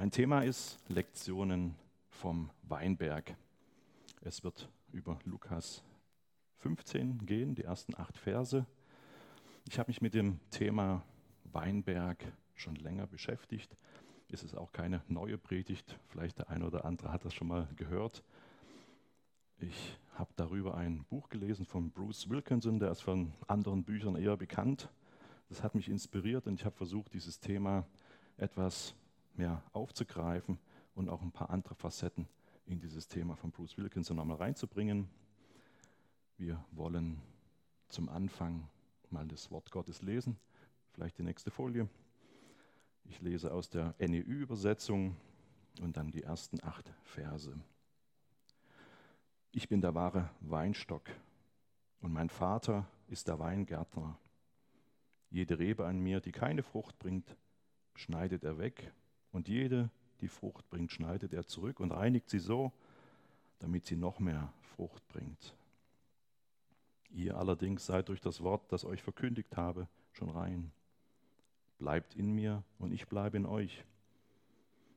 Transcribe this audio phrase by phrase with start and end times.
[0.00, 1.74] Mein Thema ist Lektionen
[2.08, 3.36] vom Weinberg.
[4.22, 5.82] Es wird über Lukas
[6.60, 8.64] 15 gehen, die ersten acht Verse.
[9.68, 11.04] Ich habe mich mit dem Thema
[11.52, 12.24] Weinberg
[12.54, 13.76] schon länger beschäftigt.
[14.32, 15.98] Es ist auch keine neue Predigt.
[16.08, 18.24] Vielleicht der eine oder andere hat das schon mal gehört.
[19.58, 24.38] Ich habe darüber ein Buch gelesen von Bruce Wilkinson, der ist von anderen Büchern eher
[24.38, 24.88] bekannt.
[25.50, 27.86] Das hat mich inspiriert und ich habe versucht, dieses Thema
[28.38, 28.94] etwas
[29.40, 30.58] mehr aufzugreifen
[30.94, 32.28] und auch ein paar andere Facetten
[32.66, 35.08] in dieses Thema von Bruce Wilkinson nochmal reinzubringen.
[36.36, 37.22] Wir wollen
[37.88, 38.68] zum Anfang
[39.08, 40.36] mal das Wort Gottes lesen.
[40.92, 41.88] Vielleicht die nächste Folie.
[43.04, 45.16] Ich lese aus der NEU-Übersetzung
[45.80, 47.58] und dann die ersten acht Verse.
[49.52, 51.08] Ich bin der wahre Weinstock
[52.02, 54.18] und mein Vater ist der Weingärtner.
[55.30, 57.38] Jede Rebe an mir, die keine Frucht bringt,
[57.94, 58.92] schneidet er weg
[59.32, 62.72] und jede, die Frucht bringt, schneidet er zurück und reinigt sie so,
[63.58, 65.54] damit sie noch mehr Frucht bringt.
[67.10, 70.70] Ihr allerdings seid durch das Wort, das euch verkündigt habe, schon rein.
[71.78, 73.84] Bleibt in mir und ich bleibe in euch.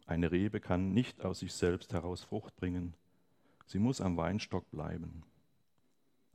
[0.06, 2.94] Eine Rebe kann nicht aus sich selbst heraus Frucht bringen.
[3.66, 5.24] Sie muss am Weinstock bleiben.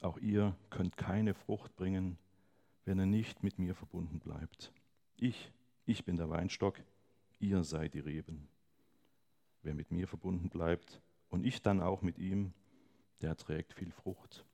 [0.00, 2.18] Auch ihr könnt keine Frucht bringen,
[2.84, 4.72] wenn er nicht mit mir verbunden bleibt.
[5.16, 5.52] Ich,
[5.84, 6.80] ich bin der Weinstock,
[7.40, 8.48] ihr seid die Reben.
[9.62, 11.00] Wer mit mir verbunden bleibt
[11.30, 12.52] und ich dann auch mit ihm,
[13.20, 14.44] der trägt viel Frucht.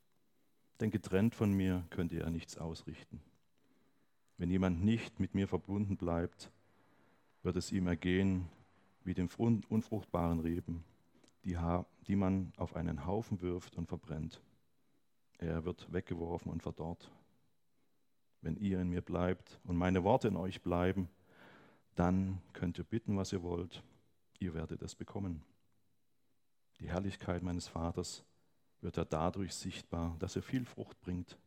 [0.81, 3.21] Denn getrennt von mir könnt ihr ja nichts ausrichten.
[4.39, 6.51] Wenn jemand nicht mit mir verbunden bleibt,
[7.43, 8.49] wird es ihm ergehen
[9.05, 9.29] wie dem
[9.69, 10.83] unfruchtbaren Reben,
[11.45, 11.57] die,
[12.09, 14.41] die man auf einen Haufen wirft und verbrennt.
[15.39, 17.11] Er wird weggeworfen und verdorrt.
[18.41, 21.09] Wenn ihr in mir bleibt und meine Worte in euch bleiben,
[21.95, 23.83] dann könnt ihr bitten, was ihr wollt,
[24.39, 25.43] ihr werdet es bekommen.
[26.81, 28.25] Die Herrlichkeit meines Vaters
[28.81, 31.39] wird er dadurch sichtbar, dass er viel Frucht bringt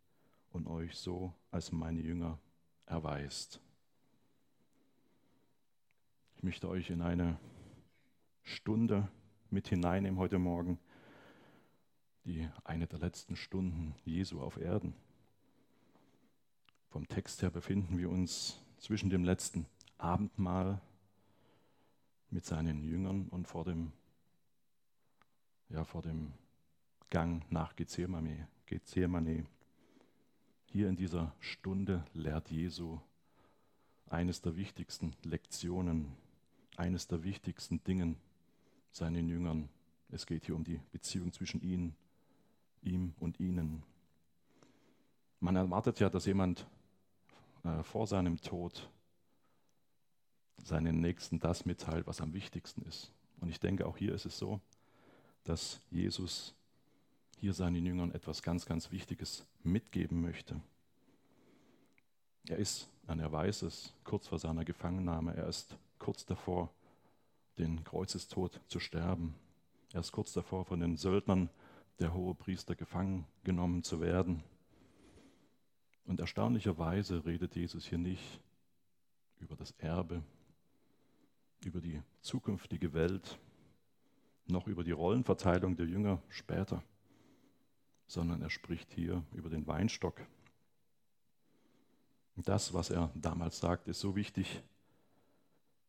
[0.52, 2.40] und euch so als meine Jünger
[2.86, 3.60] erweist.
[6.36, 7.38] Ich möchte euch in eine
[8.44, 9.10] Stunde
[9.50, 10.80] mit hineinnehmen heute Morgen,
[12.26, 14.94] die eine der letzten Stunden Jesu auf Erden.
[16.90, 19.66] Vom Text her befinden wir uns zwischen dem letzten
[19.98, 20.82] Abendmahl
[22.30, 23.92] mit seinen Jüngern und vor dem,
[25.70, 26.34] ja, vor dem
[27.10, 28.48] Gang nach Gethsemane.
[28.66, 29.46] Gethsemane.
[30.66, 33.00] Hier in dieser Stunde lehrt Jesu
[34.10, 36.12] eines der wichtigsten Lektionen,
[36.76, 38.16] eines der wichtigsten Dinge
[38.92, 39.70] seinen Jüngern.
[40.10, 41.96] Es geht hier um die Beziehung zwischen ihnen,
[42.82, 43.84] ihm und ihnen.
[45.40, 46.68] Man erwartet ja, dass jemand
[47.64, 48.90] äh, vor seinem Tod
[50.64, 53.12] seinen Nächsten das mitteilt, was am wichtigsten ist.
[53.40, 54.60] Und ich denke, auch hier ist es so,
[55.44, 56.54] dass Jesus
[57.40, 60.60] hier seinen Jüngern etwas ganz, ganz Wichtiges mitgeben möchte.
[62.48, 66.70] Er ist, und er weiß es, kurz vor seiner Gefangennahme, er ist kurz davor,
[67.58, 69.36] den Kreuzestod zu sterben.
[69.94, 71.50] Er ist kurz davor, von den Söldnern
[72.00, 74.44] der Hohepriester gefangen genommen zu werden.
[76.06, 78.40] Und erstaunlicherweise redet Jesus hier nicht
[79.40, 80.24] über das Erbe,
[81.66, 83.38] über die zukünftige Welt,
[84.48, 86.84] noch über die Rollenverteilung der Jünger später,
[88.08, 90.22] sondern er spricht hier über den Weinstock.
[92.36, 94.62] Und das, was er damals sagt, ist so wichtig,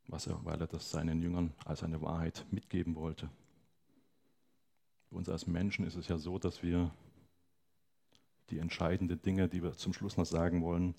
[0.07, 3.31] was er, weil er das seinen Jüngern als eine Wahrheit mitgeben wollte.
[5.09, 6.91] Für uns als Menschen ist es ja so, dass wir
[8.51, 10.95] die entscheidenden Dinge, die wir zum Schluss noch sagen wollen,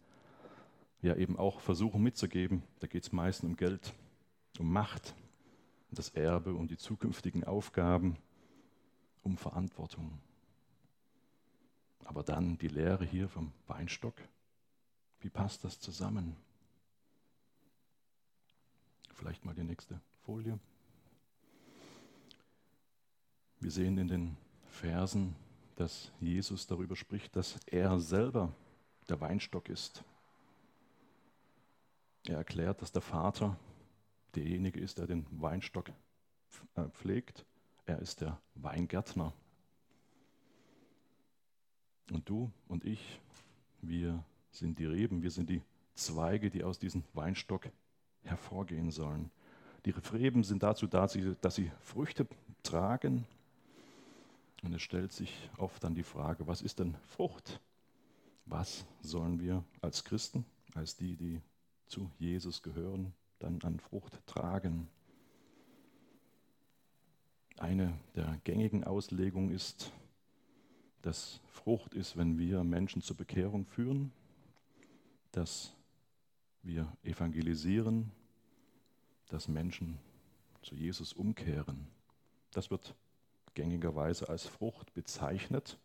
[1.02, 2.64] ja eben auch versuchen mitzugeben.
[2.80, 3.94] Da geht es meistens um Geld,
[4.60, 5.16] um Macht,
[5.90, 8.18] um das Erbe, um die zukünftigen Aufgaben,
[9.24, 10.20] um Verantwortung.
[12.06, 14.16] Aber dann die Lehre hier vom Weinstock.
[15.22, 16.36] Wie passt das zusammen?
[19.14, 20.60] Vielleicht mal die nächste Folie.
[23.60, 24.38] Wir sehen in den
[24.70, 25.36] Versen,
[25.76, 28.54] dass Jesus darüber spricht, dass er selber
[29.10, 30.04] der Weinstock ist.
[32.26, 33.58] Er erklärt, dass der Vater
[34.36, 35.90] derjenige ist, der den Weinstock
[36.76, 37.46] äh, pflegt.
[37.86, 39.34] Er ist der Weingärtner.
[42.12, 43.20] Und du und ich,
[43.82, 45.62] wir sind die Reben, wir sind die
[45.96, 47.70] Zweige, die aus diesem Weinstock
[48.24, 49.32] hervorgehen sollen.
[49.86, 51.08] Die Reben sind dazu da,
[51.42, 52.28] dass sie Früchte
[52.64, 53.26] tragen.
[54.64, 57.62] Und es stellt sich oft dann die Frage, was ist denn Frucht?
[58.46, 61.42] Was sollen wir als Christen, als die, die
[61.88, 64.88] zu Jesus gehören, dann an Frucht tragen.
[67.58, 69.92] Eine der gängigen Auslegungen ist,
[71.02, 74.12] dass Frucht ist, wenn wir Menschen zur Bekehrung führen,
[75.32, 75.74] dass
[76.62, 78.12] wir evangelisieren,
[79.30, 79.98] dass Menschen
[80.62, 81.88] zu Jesus umkehren.
[82.52, 82.96] Das wird
[83.54, 85.78] gängigerweise als Frucht bezeichnet.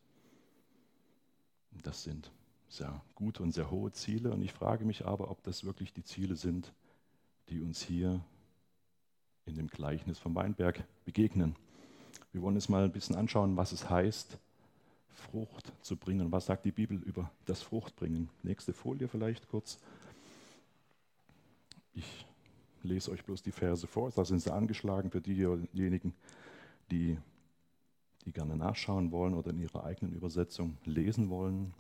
[1.82, 2.30] Das sind
[2.68, 4.32] sehr gute und sehr hohe Ziele.
[4.32, 6.72] Und ich frage mich aber, ob das wirklich die Ziele sind,
[7.48, 8.20] die uns hier
[9.46, 11.56] in dem Gleichnis vom Weinberg begegnen.
[12.32, 14.38] Wir wollen uns mal ein bisschen anschauen, was es heißt,
[15.10, 16.32] Frucht zu bringen.
[16.32, 18.28] Was sagt die Bibel über das Fruchtbringen?
[18.42, 19.78] Nächste Folie vielleicht kurz.
[21.92, 22.26] Ich
[22.82, 24.10] lese euch bloß die Verse vor.
[24.10, 26.14] Da sind sie angeschlagen für diejenigen,
[26.90, 27.16] die,
[28.24, 31.72] die gerne nachschauen wollen oder in ihrer eigenen Übersetzung lesen wollen.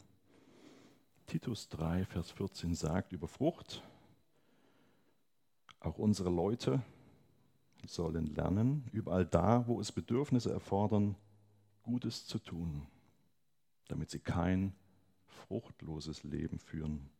[1.26, 3.82] Titus 3, Vers 14 sagt über Frucht,
[5.84, 6.82] auch unsere Leute
[7.86, 11.16] sollen lernen, überall da, wo es Bedürfnisse erfordern,
[11.82, 12.86] Gutes zu tun,
[13.88, 14.74] damit sie kein
[15.26, 17.10] fruchtloses Leben führen.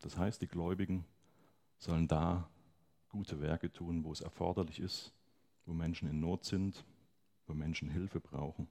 [0.00, 1.06] Das heißt, die Gläubigen
[1.78, 2.50] sollen da
[3.08, 5.14] gute Werke tun, wo es erforderlich ist,
[5.64, 6.84] wo Menschen in Not sind,
[7.46, 8.68] wo Menschen Hilfe brauchen.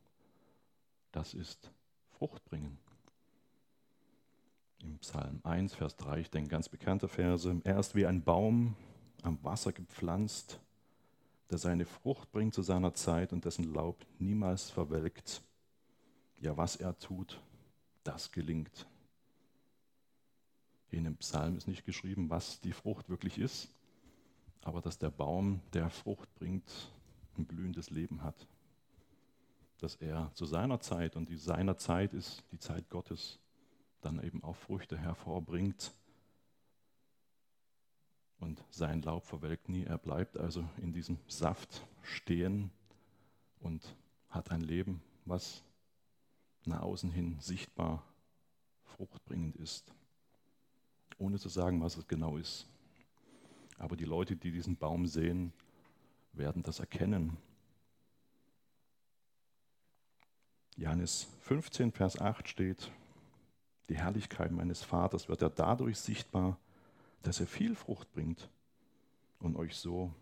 [1.11, 1.71] Das ist
[2.09, 2.77] Frucht bringen.
[4.85, 7.59] Im Psalm 1, Vers 3, ich denke, ganz bekannte Verse.
[7.63, 8.75] Er ist wie ein Baum
[9.23, 10.59] am Wasser gepflanzt,
[11.49, 15.41] der seine Frucht bringt zu seiner Zeit und dessen Laub niemals verwelkt.
[16.39, 17.41] Ja, was er tut,
[18.03, 18.85] das gelingt.
[20.91, 23.73] In dem Psalm ist nicht geschrieben, was die Frucht wirklich ist,
[24.61, 26.91] aber dass der Baum, der Frucht bringt,
[27.39, 28.47] ein blühendes Leben hat.
[29.79, 33.39] Dass er zu seiner Zeit, und die seiner Zeit ist die Zeit Gottes,
[34.05, 35.93] dann eben auch Früchte hervorbringt.
[38.39, 42.69] Und sein Laub verwelkt nie, er bleibt also in diesem Saft stehen
[43.59, 43.95] und
[44.29, 45.63] hat ein Leben, was
[46.65, 48.03] nach außen hin sichtbar
[48.83, 49.91] fruchtbringend ist
[51.17, 52.67] ohne zu sagen, was es genau ist.
[53.77, 55.53] Aber die Leute, die diesen Baum sehen,
[56.33, 57.37] werden das erkennen.
[60.77, 62.91] Johannes 15, Vers 8 steht,
[63.89, 66.57] die Herrlichkeit meines Vaters wird er dadurch sichtbar,
[67.23, 68.49] dass er viel Frucht bringt
[69.39, 70.13] und euch so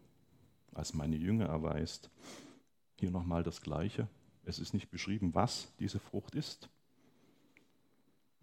[0.73, 2.09] als meine Jünger erweist.
[2.95, 4.07] Hier nochmal das Gleiche.
[4.45, 6.69] Es ist nicht beschrieben, was diese Frucht ist,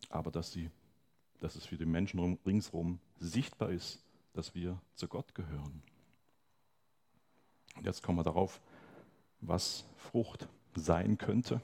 [0.09, 0.71] aber dass sie
[1.41, 4.03] dass es für die Menschen ringsherum sichtbar ist,
[4.35, 5.83] dass wir zu Gott gehören.
[7.77, 8.61] Und jetzt kommen wir darauf,
[9.41, 11.61] was Frucht sein könnte.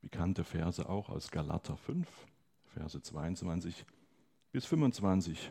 [0.00, 2.06] Bekannte Verse auch aus Galater 5,
[2.66, 3.84] Verse 22
[4.52, 5.50] bis 25.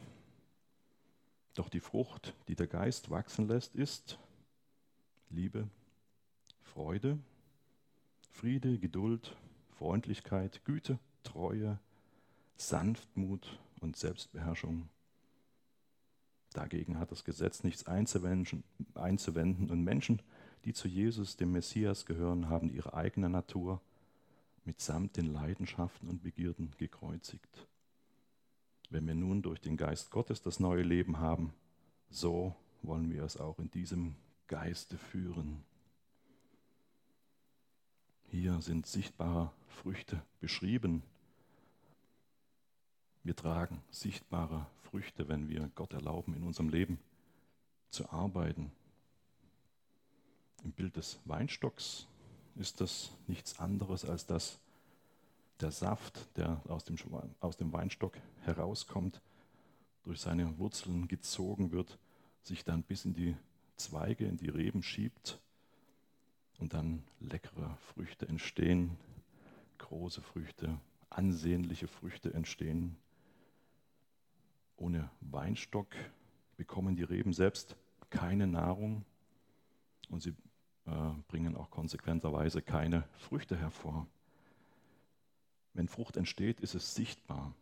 [1.54, 4.20] Doch die Frucht, die der Geist wachsen lässt, ist
[5.30, 5.68] Liebe,
[6.62, 7.20] Freude,
[8.32, 9.36] Friede, Geduld,
[9.78, 11.80] Freundlichkeit, Güte, Treue,
[12.56, 14.88] Sanftmut und Selbstbeherrschung.
[16.54, 20.22] Dagegen hat das Gesetz nichts einzuwenden, und Menschen,
[20.66, 23.82] die zu Jesus, dem Messias, gehören, haben ihre eigene Natur
[24.68, 27.68] mitsamt den Leidenschaften und Begierden gekreuzigt.
[28.90, 31.54] Wenn wir nun durch den Geist Gottes das neue Leben haben,
[32.10, 32.54] so
[32.84, 34.16] wollen wir es auch in diesem
[34.48, 35.64] Geiste führen.
[38.30, 41.02] Hier sind sichtbare Früchte beschrieben,
[43.24, 46.98] wir tragen sichtbare Früchte, wenn wir Gott erlauben, in unserem Leben
[47.90, 48.72] zu arbeiten.
[50.64, 52.08] Im Bild des Weinstocks
[52.60, 54.60] ist das nichts anderes als dass
[55.62, 56.98] der Saft, der aus dem,
[57.40, 59.22] aus dem Weinstock herauskommt,
[60.04, 61.98] durch seine Wurzeln gezogen wird,
[62.44, 63.36] sich dann bis in die
[63.76, 65.40] Zweige, in die Reben schiebt
[66.60, 68.98] und dann leckere Früchte entstehen,
[69.78, 72.96] große Früchte, ansehnliche Früchte entstehen,
[74.78, 75.88] ohne Weinstock
[76.56, 77.76] bekommen die Reben selbst
[78.10, 79.04] keine Nahrung
[80.10, 80.34] und sie
[81.28, 84.08] bringen auch konsequenterweise keine Früchte hervor.
[85.74, 87.54] Wenn Frucht entsteht, ist es sichtbar.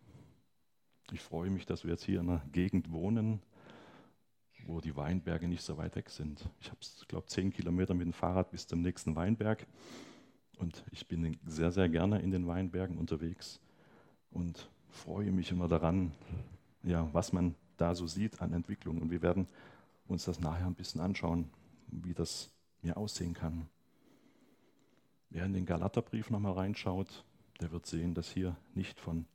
[1.12, 3.41] Ich freue mich, dass wir jetzt hier in einer Gegend wohnen,
[4.65, 6.50] wo die Weinberge nicht so weit weg sind.
[6.60, 9.67] Ich habe, glaube zehn Kilometer mit dem Fahrrad bis zum nächsten Weinberg.
[10.58, 13.60] Und ich bin sehr, sehr gerne in den Weinbergen unterwegs
[14.32, 16.13] und freue mich immer daran,
[16.84, 19.01] ja, was man da so sieht an Entwicklung.
[19.01, 19.48] Und wir werden
[20.08, 21.50] uns das nachher ein bisschen anschauen,
[21.88, 22.55] wie das
[22.86, 23.68] mir aussehen kann.
[25.30, 27.25] Wer in den Galaterbrief nochmal reinschaut,
[27.60, 29.25] der wird sehen, dass hier nicht von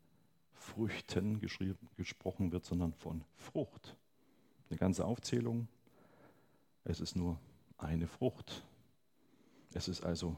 [0.54, 1.40] Früchten
[1.96, 3.96] gesprochen wird, sondern von Frucht.
[4.68, 5.68] Eine ganze Aufzählung.
[6.84, 7.38] Es ist nur
[7.76, 8.64] eine Frucht,
[9.72, 10.36] Es ist also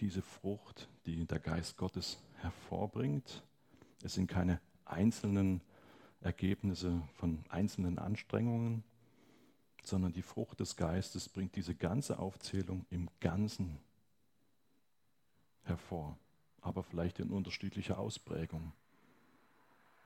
[0.00, 3.42] diese Frucht, die der Geist Gottes hervorbringt.
[4.02, 5.60] Es sind keine einzelnen
[6.20, 8.84] Ergebnisse von einzelnen Anstrengungen,
[9.86, 13.78] sondern die Frucht des Geistes bringt diese ganze Aufzählung im Ganzen
[15.62, 16.16] hervor,
[16.60, 18.72] aber vielleicht in unterschiedlicher Ausprägung.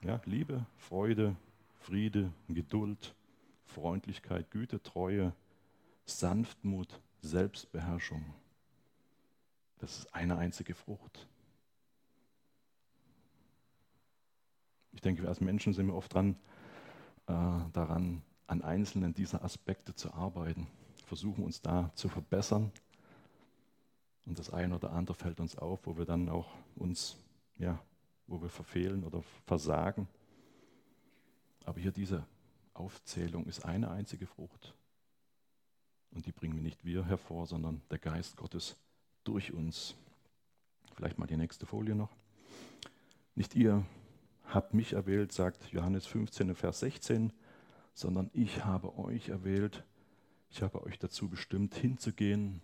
[0.03, 1.37] Ja, Liebe, Freude,
[1.81, 3.15] Friede, Geduld,
[3.67, 5.35] Freundlichkeit, Güte, Treue,
[6.05, 8.35] Sanftmut, Selbstbeherrschung.
[9.79, 11.27] Das ist eine einzige Frucht.
[14.93, 16.37] Ich denke, wir als Menschen sind wir oft dran,
[17.27, 17.33] äh,
[17.73, 20.67] daran, an einzelnen dieser Aspekte zu arbeiten,
[21.07, 22.73] versuchen uns da zu verbessern.
[24.27, 27.17] Und das eine oder andere fällt uns auf, wo wir dann auch uns,
[27.59, 27.81] ja,
[28.27, 30.09] wo wir verfehlen oder versagen.
[31.65, 32.27] Aber hier diese
[32.75, 34.75] Aufzählung ist eine einzige Frucht.
[36.11, 38.77] Und die bringen nicht wir hervor, sondern der Geist Gottes
[39.23, 39.95] durch uns.
[40.97, 42.11] Vielleicht mal die nächste Folie noch.
[43.37, 43.87] Nicht ihr
[44.45, 47.33] habt mich erwählt, sagt Johannes 15, Vers 16,
[48.01, 49.85] sondern ich habe euch erwählt.
[50.49, 52.63] Ich habe euch dazu bestimmt, hinzugehen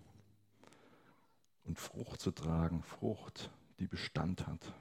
[1.64, 2.82] und Frucht zu tragen.
[2.82, 4.72] Frucht, die Bestand hat.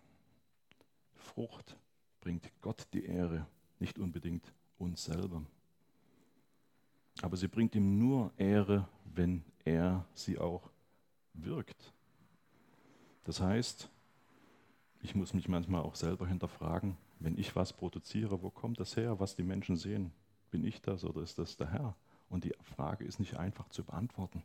[1.15, 1.77] Frucht
[2.21, 3.45] bringt Gott die Ehre,
[3.79, 5.43] nicht unbedingt uns selber.
[7.21, 10.69] Aber sie bringt ihm nur Ehre, wenn er sie auch
[11.33, 11.93] wirkt.
[13.25, 13.89] Das heißt,
[15.01, 19.19] ich muss mich manchmal auch selber hinterfragen, wenn ich was produziere, wo kommt das her,
[19.19, 20.11] was die Menschen sehen?
[20.55, 21.97] Bin ich das oder ist das der Herr?
[22.29, 24.41] Und die Frage ist nicht einfach zu beantworten.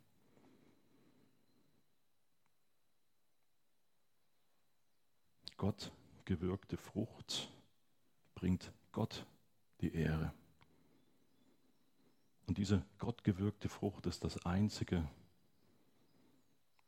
[5.57, 5.93] Gott
[6.25, 7.49] gewirkte Frucht
[8.35, 9.25] bringt Gott
[9.83, 10.35] die Ehre.
[12.49, 15.09] Und diese gottgewirkte Frucht ist das Einzige,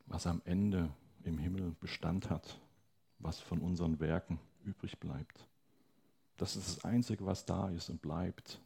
[0.06, 2.58] was am Ende im Himmel Bestand hat,
[3.20, 5.46] was von unseren Werken übrig bleibt.
[6.38, 8.60] Das ist das Einzige, was da ist und bleibt.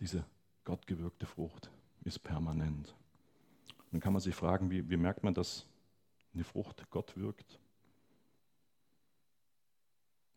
[0.00, 0.24] Diese
[0.64, 1.70] gottgewirkte Frucht
[2.04, 2.94] ist permanent.
[3.90, 5.66] Dann kann man sich fragen, wie, wie merkt man, dass
[6.34, 7.58] eine Frucht Gott wirkt?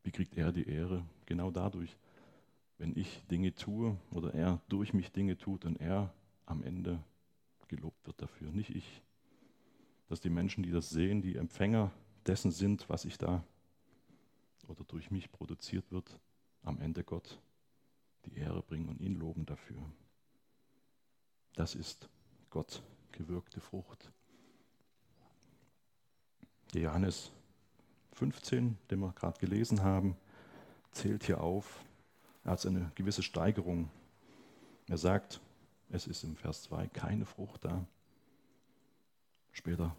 [0.03, 1.05] Wie kriegt er die Ehre?
[1.25, 1.97] Genau dadurch,
[2.77, 6.13] wenn ich Dinge tue oder er durch mich Dinge tut und er
[6.45, 7.03] am Ende
[7.67, 9.01] gelobt wird dafür, nicht ich.
[10.07, 11.91] Dass die Menschen, die das sehen, die Empfänger
[12.25, 13.43] dessen sind, was ich da
[14.67, 16.19] oder durch mich produziert wird,
[16.63, 17.39] am Ende Gott
[18.25, 19.81] die Ehre bringen und ihn loben dafür.
[21.55, 22.09] Das ist
[22.49, 24.11] Gott gewirkte Frucht.
[26.73, 27.31] Der Johannes
[28.13, 30.15] 15, den wir gerade gelesen haben,
[30.91, 31.83] zählt hier auf.
[32.43, 33.89] Er hat eine gewisse Steigerung.
[34.87, 35.41] Er sagt,
[35.89, 37.85] es ist im Vers 2 keine Frucht da.
[39.51, 39.95] Später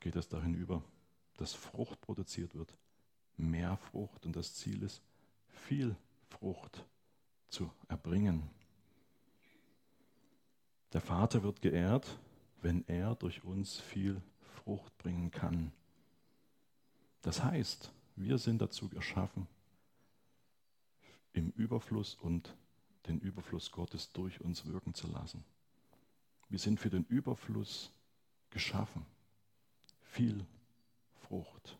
[0.00, 0.82] geht es dahin über,
[1.36, 2.76] dass Frucht produziert wird.
[3.36, 4.26] Mehr Frucht.
[4.26, 5.02] Und das Ziel ist,
[5.48, 5.96] viel
[6.28, 6.84] Frucht
[7.54, 8.50] zu erbringen.
[10.92, 12.18] Der Vater wird geehrt,
[12.62, 14.20] wenn er durch uns viel
[14.56, 15.72] Frucht bringen kann.
[17.22, 19.46] Das heißt, wir sind dazu geschaffen,
[21.32, 22.56] im Überfluss und
[23.06, 25.44] den Überfluss Gottes durch uns wirken zu lassen.
[26.48, 27.92] Wir sind für den Überfluss
[28.50, 29.06] geschaffen.
[30.00, 30.44] Viel
[31.28, 31.78] Frucht.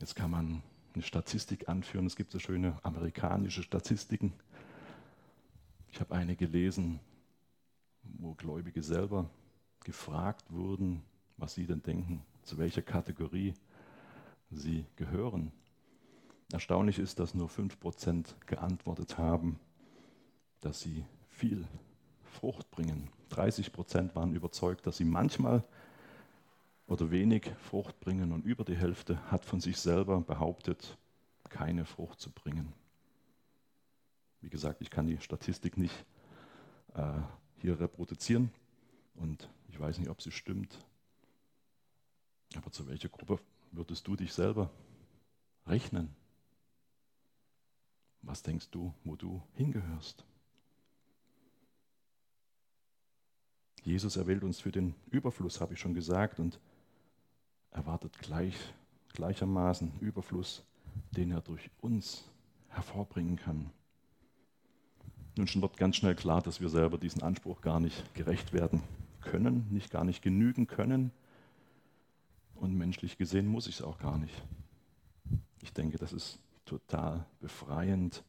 [0.00, 0.62] Jetzt kann man
[0.94, 2.06] eine Statistik anführen.
[2.06, 4.32] Es gibt so schöne amerikanische Statistiken.
[5.90, 7.00] Ich habe eine gelesen,
[8.02, 9.28] wo Gläubige selber
[9.84, 11.02] gefragt wurden,
[11.36, 13.54] was sie denn denken, zu welcher Kategorie
[14.50, 15.52] sie gehören.
[16.52, 19.58] Erstaunlich ist, dass nur 5% geantwortet haben,
[20.60, 21.66] dass sie viel
[22.22, 23.10] Frucht bringen.
[23.30, 25.64] 30% waren überzeugt, dass sie manchmal
[26.86, 30.98] oder wenig Frucht bringen und über die Hälfte hat von sich selber behauptet,
[31.48, 32.72] keine Frucht zu bringen.
[34.40, 36.04] Wie gesagt, ich kann die Statistik nicht
[36.94, 37.20] äh,
[37.56, 38.50] hier reproduzieren
[39.14, 40.84] und ich weiß nicht, ob sie stimmt.
[42.56, 43.38] Aber zu welcher Gruppe
[43.72, 44.70] würdest du dich selber
[45.66, 46.14] rechnen?
[48.22, 50.24] Was denkst du, wo du hingehörst?
[53.82, 56.58] Jesus erwählt uns für den Überfluss, habe ich schon gesagt, und
[57.74, 58.56] erwartet gleich,
[59.12, 60.64] gleichermaßen Überfluss,
[61.10, 62.24] den er durch uns
[62.68, 63.70] hervorbringen kann.
[65.36, 68.82] Nun schon wird ganz schnell klar, dass wir selber diesen Anspruch gar nicht gerecht werden
[69.20, 71.10] können, nicht gar nicht genügen können.
[72.54, 74.42] Und menschlich gesehen muss ich es auch gar nicht.
[75.60, 78.22] Ich denke, das ist total befreiend,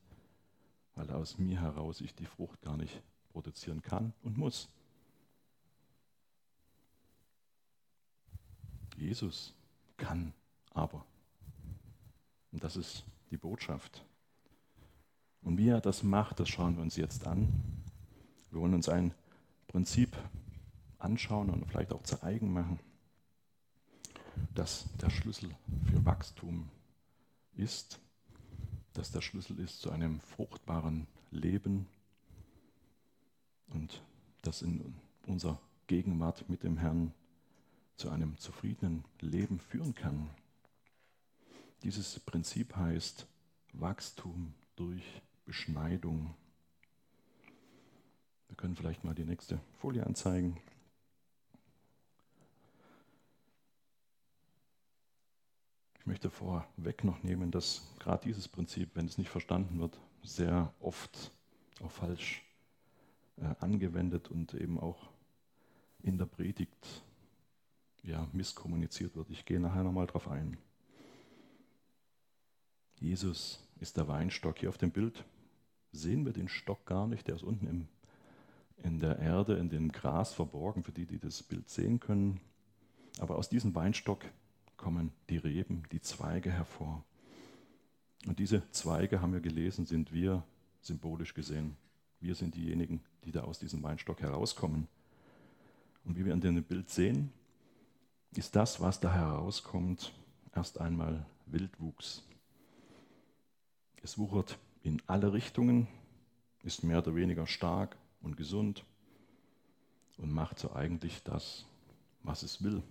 [0.96, 4.70] weil aus mir heraus ich die Frucht gar nicht produzieren kann und muss.
[8.98, 9.54] Jesus
[9.98, 10.34] kann
[10.74, 11.06] aber.
[12.52, 14.06] Und das ist die Botschaft.
[15.42, 17.48] Und wie er das macht, das schauen wir uns jetzt an.
[18.50, 19.14] Wir wollen uns ein
[19.68, 20.16] Prinzip
[20.98, 22.80] anschauen und vielleicht auch zu eigen machen,
[24.54, 25.50] dass der Schlüssel
[25.86, 26.70] für Wachstum
[27.56, 28.00] ist,
[28.94, 31.88] dass der Schlüssel ist zu einem fruchtbaren Leben
[33.68, 34.02] und
[34.42, 34.96] dass in
[35.28, 37.14] unserer Gegenwart mit dem Herrn
[37.98, 40.30] zu einem zufriedenen Leben führen kann.
[41.84, 43.28] Dieses Prinzip heißt
[43.74, 45.04] Wachstum durch
[45.46, 46.34] Beschneidung.
[48.48, 50.58] Wir können vielleicht mal die nächste Folie anzeigen.
[56.00, 60.72] Ich möchte vorweg noch nehmen, dass gerade dieses Prinzip, wenn es nicht verstanden wird, sehr
[60.80, 61.32] oft
[61.84, 62.44] auch falsch
[63.38, 65.10] äh, angewendet und eben auch
[66.04, 67.04] in der Predigt
[68.06, 69.30] ja, misskommuniziert wird.
[69.30, 70.58] Ich gehe nachher nochmal drauf ein.
[73.00, 74.60] Jesus ist der Weinstock.
[74.60, 75.24] Hier auf dem Bild
[75.92, 77.28] sehen wir den Stock gar nicht.
[77.28, 77.88] Der ist unten im,
[78.84, 82.40] in der Erde, in dem Gras verborgen, für die, die das Bild sehen können.
[83.20, 84.26] Aber aus diesem Weinstock
[84.78, 87.04] kommen die Reben, die Zweige hervor.
[88.28, 90.44] Und diese Zweige, haben wir gelesen, sind wir
[90.82, 91.78] symbolisch gesehen.
[92.20, 94.88] Wir sind diejenigen, die da aus diesem Weinstock herauskommen.
[96.04, 97.32] Und wie wir an dem Bild sehen,
[98.38, 100.14] ist das, was da herauskommt,
[100.54, 102.24] erst einmal Wildwuchs.
[104.02, 105.88] Es wuchert in alle Richtungen,
[106.64, 108.84] ist mehr oder weniger stark und gesund
[110.18, 111.66] und macht so eigentlich das,
[112.24, 112.82] was es will.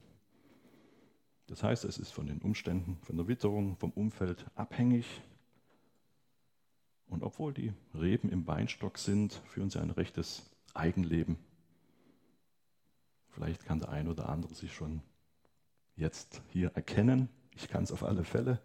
[1.46, 5.06] Das heißt, es ist von den Umständen, von der Witterung, vom Umfeld abhängig.
[7.06, 11.36] Und obwohl die Reben im Weinstock sind, führen sie ein rechtes Eigenleben.
[13.28, 15.02] Vielleicht kann der ein oder andere sich schon
[15.96, 17.28] jetzt hier erkennen.
[17.54, 18.60] Ich kann es auf alle Fälle.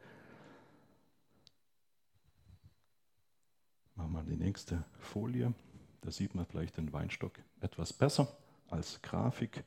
[3.96, 5.54] Machen wir die nächste Folie.
[6.02, 8.36] Da sieht man vielleicht den Weinstock etwas besser
[8.68, 9.64] als Grafik.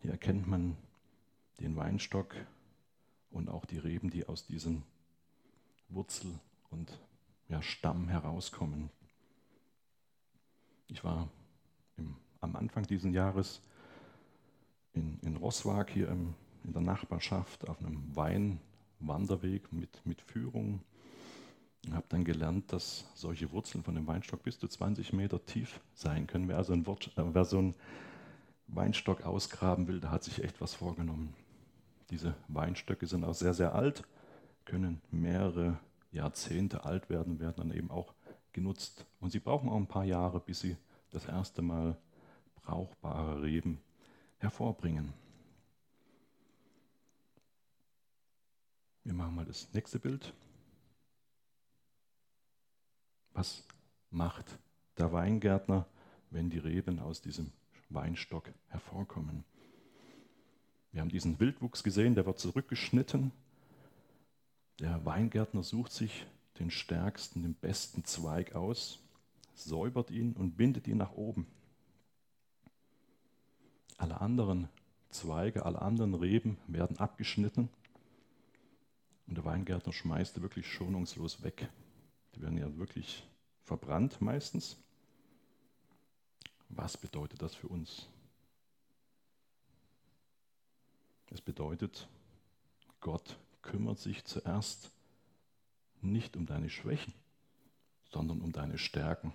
[0.00, 0.76] Hier erkennt man
[1.60, 2.34] den Weinstock
[3.30, 4.82] und auch die Reben, die aus diesem
[5.88, 6.38] Wurzel
[6.70, 6.98] und
[7.48, 8.90] ja, Stamm herauskommen.
[10.86, 11.28] Ich war
[11.96, 13.62] im, am Anfang dieses Jahres
[14.92, 16.34] in, in Rosswag hier im,
[16.72, 20.80] in der Nachbarschaft auf einem Weinwanderweg mit, mit Führung
[21.84, 25.80] und habe dann gelernt, dass solche Wurzeln von dem Weinstock bis zu 20 Meter tief
[25.92, 26.48] sein können.
[26.48, 27.74] Wer, also ein Wort, äh, wer so einen
[28.68, 31.34] Weinstock ausgraben will, der hat sich echt was vorgenommen.
[32.08, 34.04] Diese Weinstöcke sind auch sehr, sehr alt,
[34.64, 35.78] können mehrere
[36.10, 38.14] Jahrzehnte alt werden, werden dann eben auch
[38.54, 39.04] genutzt.
[39.20, 40.78] Und sie brauchen auch ein paar Jahre, bis sie
[41.10, 41.98] das erste Mal
[42.62, 43.78] brauchbare Reben
[44.38, 45.12] hervorbringen.
[49.04, 50.32] Wir machen mal das nächste Bild.
[53.32, 53.64] Was
[54.10, 54.46] macht
[54.96, 55.86] der Weingärtner,
[56.30, 57.50] wenn die Reben aus diesem
[57.88, 59.44] Weinstock hervorkommen?
[60.92, 63.32] Wir haben diesen Wildwuchs gesehen, der wird zurückgeschnitten.
[64.78, 66.26] Der Weingärtner sucht sich
[66.60, 69.00] den stärksten, den besten Zweig aus,
[69.54, 71.46] säubert ihn und bindet ihn nach oben.
[73.96, 74.68] Alle anderen
[75.10, 77.68] Zweige, alle anderen Reben werden abgeschnitten
[79.32, 81.66] und der Weingärtner schmeißt die wirklich schonungslos weg.
[82.34, 83.26] Die werden ja wirklich
[83.62, 84.76] verbrannt meistens.
[86.68, 88.10] Was bedeutet das für uns?
[91.30, 92.06] Es bedeutet,
[93.00, 94.90] Gott kümmert sich zuerst
[96.02, 97.14] nicht um deine Schwächen,
[98.10, 99.32] sondern um deine Stärken.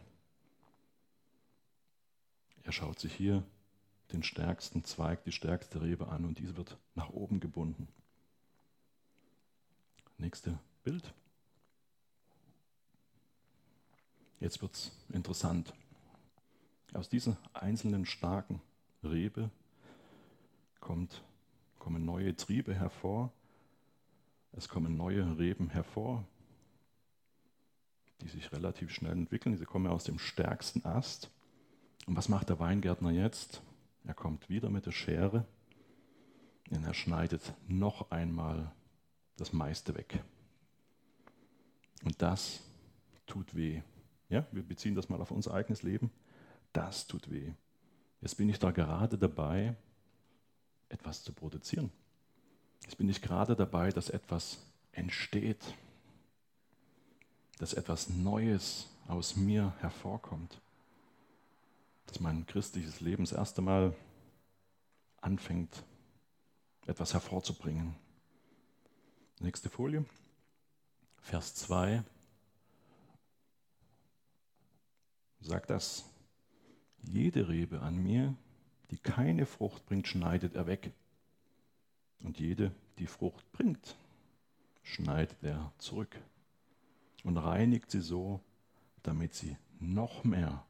[2.62, 3.44] Er schaut sich hier
[4.12, 7.88] den stärksten Zweig, die stärkste Rebe an und diese wird nach oben gebunden.
[10.18, 11.14] Nächste Bild.
[14.40, 15.74] Jetzt wird es interessant.
[16.94, 18.62] Aus dieser einzelnen starken
[19.04, 19.52] Rebe
[20.80, 21.24] kommt,
[21.78, 23.32] kommen neue Triebe hervor,
[24.54, 26.26] es kommen neue Reben hervor,
[28.22, 29.56] die sich relativ schnell entwickeln.
[29.56, 31.30] Sie kommen aus dem stärksten Ast.
[32.08, 33.62] Und was macht der Weingärtner jetzt?
[34.04, 35.46] Er kommt wieder mit der Schere
[36.72, 38.72] und er schneidet noch einmal
[39.38, 40.24] das meiste weg.
[42.04, 42.62] Und das
[43.26, 43.82] tut weh.
[44.30, 46.12] Ja, wir beziehen das mal auf unser eigenes Leben.
[46.74, 47.54] Das tut weh.
[48.22, 49.76] Jetzt bin ich da gerade dabei,
[50.90, 51.92] etwas zu produzieren.
[52.84, 54.60] Jetzt bin ich gerade dabei, dass etwas
[54.92, 55.64] entsteht,
[57.60, 60.62] dass etwas Neues aus mir hervorkommt.
[62.06, 63.94] Dass mein christliches Leben das erste Mal
[65.22, 65.84] anfängt,
[66.86, 67.96] etwas hervorzubringen.
[69.40, 70.04] Nächste Folie.
[71.22, 72.04] Vers 2
[75.40, 76.06] sagt das.
[77.04, 78.36] Jede Rebe an mir,
[78.90, 80.92] die keine Frucht bringt, schneidet er weg.
[82.24, 83.96] Und jede, die Frucht bringt,
[84.82, 86.20] schneidet er zurück
[87.24, 88.42] und reinigt sie so,
[89.04, 90.66] damit sie noch mehr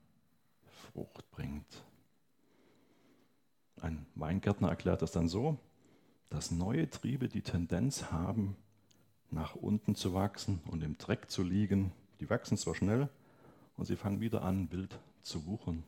[0.92, 1.84] Frucht bringt.
[3.80, 5.58] Ein Weingärtner erklärt das dann so,
[6.30, 8.56] dass neue Triebe die Tendenz haben,
[9.32, 11.92] nach unten zu wachsen und im Dreck zu liegen.
[12.20, 13.10] Die wachsen zwar schnell
[13.76, 15.84] und sie fangen wieder an, wild zu wuchern.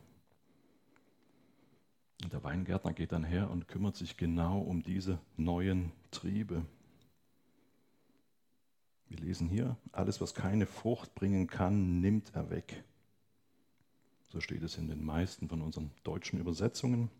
[2.22, 6.64] Und der Weingärtner geht dann her und kümmert sich genau um diese neuen Triebe.
[9.08, 12.84] Wir lesen hier, alles, was keine Frucht bringen kann, nimmt er weg.
[14.28, 17.10] So steht es in den meisten von unseren deutschen Übersetzungen.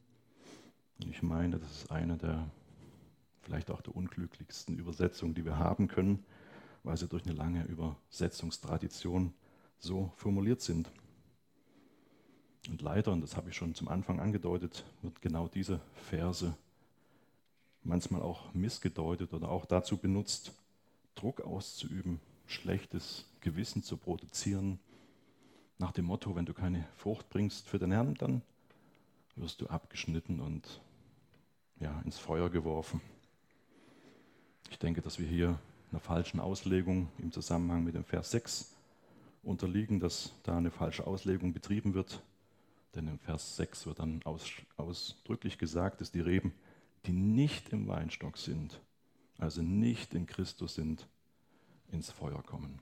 [1.02, 2.48] Und ich meine, das ist eine der
[3.50, 6.24] vielleicht auch der unglücklichsten Übersetzungen, die wir haben können,
[6.84, 9.34] weil sie durch eine lange Übersetzungstradition
[9.80, 10.88] so formuliert sind.
[12.68, 16.54] Und leider, und das habe ich schon zum Anfang angedeutet, wird genau diese Verse
[17.82, 20.52] manchmal auch missgedeutet oder auch dazu benutzt,
[21.16, 24.78] Druck auszuüben, schlechtes Gewissen zu produzieren,
[25.78, 28.42] nach dem Motto, wenn du keine Frucht bringst für den Herrn, dann
[29.34, 30.80] wirst du abgeschnitten und
[31.80, 33.00] ja, ins Feuer geworfen.
[34.70, 35.58] Ich denke, dass wir hier
[35.90, 38.74] einer falschen Auslegung im Zusammenhang mit dem Vers 6
[39.42, 42.22] unterliegen, dass da eine falsche Auslegung betrieben wird.
[42.94, 46.54] Denn im Vers 6 wird dann aus, ausdrücklich gesagt, dass die Reben,
[47.04, 48.80] die nicht im Weinstock sind,
[49.38, 51.06] also nicht in Christus sind,
[51.90, 52.78] ins Feuer kommen.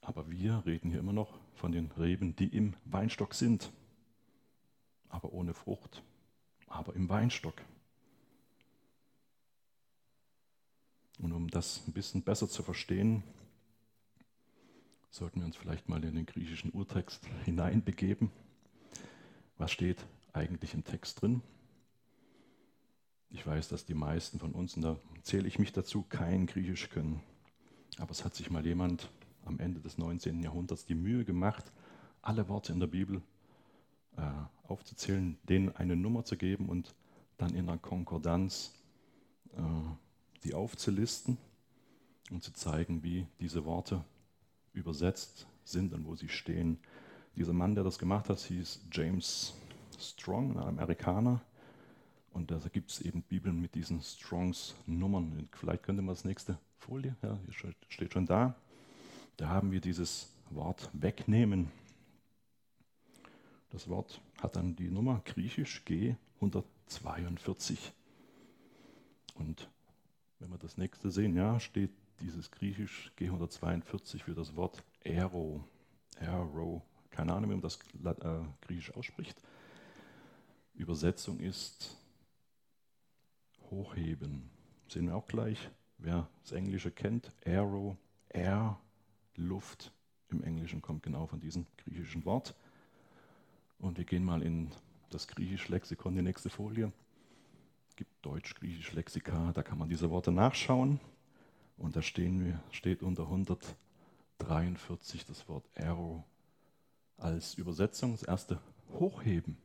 [0.00, 3.70] Aber wir reden hier immer noch von den Reben, die im Weinstock sind,
[5.10, 6.02] aber ohne Frucht,
[6.66, 7.60] aber im Weinstock.
[11.20, 13.22] Und um das ein bisschen besser zu verstehen,
[15.10, 18.30] sollten wir uns vielleicht mal in den griechischen Urtext hineinbegeben.
[19.58, 21.42] Was steht eigentlich im Text drin?
[23.28, 26.88] Ich weiß, dass die meisten von uns, und da zähle ich mich dazu, kein Griechisch
[26.88, 27.20] können.
[27.98, 29.10] Aber es hat sich mal jemand
[29.44, 30.42] am Ende des 19.
[30.42, 31.70] Jahrhunderts die Mühe gemacht,
[32.22, 33.22] alle Worte in der Bibel
[34.16, 34.22] äh,
[34.66, 36.94] aufzuzählen, denen eine Nummer zu geben und
[37.36, 38.74] dann in der Konkordanz
[39.52, 39.60] äh,
[40.44, 41.38] die aufzulisten
[42.30, 44.04] und zu zeigen, wie diese Worte
[44.72, 46.78] übersetzt sind und wo sie stehen.
[47.36, 49.54] Dieser Mann, der das gemacht hat, hieß James
[49.98, 51.40] Strong, ein Amerikaner.
[52.32, 55.48] Und da gibt es eben Bibeln mit diesen Strongs-Nummern.
[55.52, 58.54] Vielleicht könnte man das nächste Folie, ja, hier steht schon da.
[59.36, 61.70] Da haben wir dieses Wort wegnehmen.
[63.70, 67.92] Das Wort hat dann die Nummer griechisch G 142.
[69.34, 69.68] Und
[70.40, 75.62] wenn wir das nächste sehen, ja, steht dieses griechisch G142 für das Wort Aero.
[76.18, 76.82] Aero.
[77.10, 79.40] Keine Ahnung, wie man das äh, griechisch ausspricht.
[80.74, 81.96] Übersetzung ist
[83.70, 84.50] hochheben.
[84.88, 87.30] Sehen wir auch gleich, wer das Englische kennt.
[87.44, 87.96] Aero,
[88.30, 88.78] Air,
[89.36, 89.92] Luft.
[90.30, 92.54] Im Englischen kommt genau von diesem griechischen Wort.
[93.78, 94.70] Und wir gehen mal in
[95.10, 96.92] das griechische Lexikon, die nächste Folie
[98.00, 100.98] gibt deutsch-griechisch Lexika, da kann man diese Worte nachschauen.
[101.76, 106.24] Und da stehen, steht unter 143 das Wort Aero
[107.18, 108.12] als Übersetzung.
[108.12, 108.58] Das erste
[108.88, 109.58] hochheben,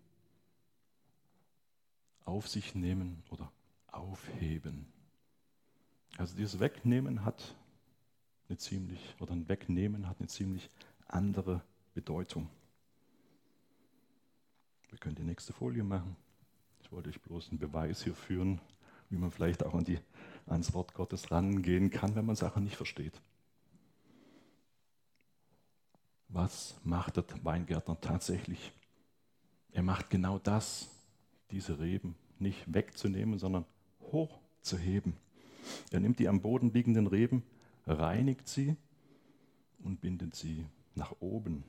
[2.26, 3.50] auf sich nehmen oder
[3.88, 4.86] aufheben.
[6.18, 7.56] Also dieses Wegnehmen hat
[8.50, 10.70] eine ziemlich, oder ein Wegnehmen hat eine ziemlich
[11.08, 12.50] andere Bedeutung.
[14.90, 16.18] Wir können die nächste Folie machen.
[16.86, 18.62] Ich wollte euch bloß einen Beweis hier führen,
[19.10, 19.98] wie man vielleicht auch an die,
[20.46, 23.20] ans Wort Gottes rangehen kann, wenn man Sachen nicht versteht.
[26.28, 28.72] Was macht der Weingärtner tatsächlich?
[29.72, 30.92] Er macht genau das,
[31.50, 33.66] diese Reben nicht wegzunehmen, sondern
[34.02, 35.18] hochzuheben.
[35.90, 37.42] Er nimmt die am Boden liegenden Reben,
[37.88, 38.76] reinigt sie
[39.80, 41.64] und bindet sie nach oben.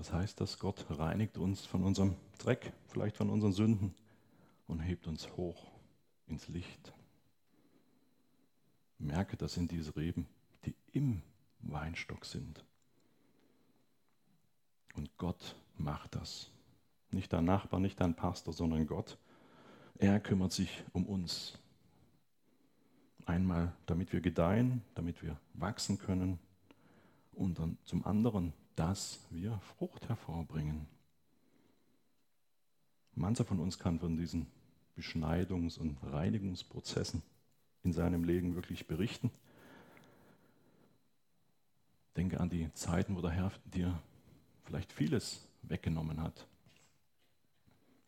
[0.00, 0.58] Was heißt das?
[0.58, 3.94] Gott reinigt uns von unserem Dreck, vielleicht von unseren Sünden
[4.66, 5.70] und hebt uns hoch
[6.26, 6.94] ins Licht.
[8.98, 10.26] Merke, das sind diese Reben,
[10.64, 11.20] die im
[11.60, 12.64] Weinstock sind.
[14.94, 16.50] Und Gott macht das.
[17.10, 19.18] Nicht dein Nachbar, nicht dein Pastor, sondern Gott.
[19.98, 21.58] Er kümmert sich um uns.
[23.26, 26.38] Einmal, damit wir gedeihen, damit wir wachsen können,
[27.32, 30.86] und dann zum anderen, dass wir Frucht hervorbringen.
[33.14, 34.46] Mancher von uns kann von diesen
[34.96, 37.22] Beschneidungs- und Reinigungsprozessen
[37.84, 39.30] in seinem Leben wirklich berichten.
[42.16, 44.00] Denke an die Zeiten, wo der Herr dir
[44.64, 46.46] vielleicht vieles weggenommen hat.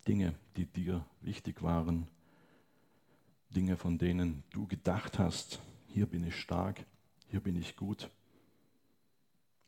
[0.09, 2.09] Dinge, die dir wichtig waren,
[3.51, 6.83] Dinge, von denen du gedacht hast, hier bin ich stark,
[7.29, 8.09] hier bin ich gut.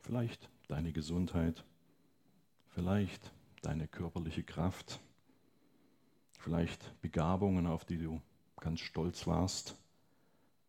[0.01, 1.65] Vielleicht deine Gesundheit,
[2.71, 5.01] vielleicht deine körperliche Kraft,
[6.39, 8.21] vielleicht Begabungen, auf die du
[8.61, 9.77] ganz stolz warst